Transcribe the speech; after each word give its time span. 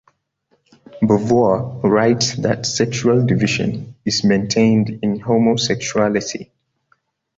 Beauvoir 1.03 1.83
writes 1.83 2.35
that 2.37 2.65
sexual 2.65 3.23
division 3.23 3.95
is 4.03 4.23
maintained 4.23 4.89
in 5.03 5.19
homosexuality. 5.19 6.49